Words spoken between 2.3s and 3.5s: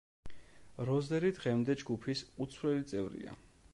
უცვლელი წევრია.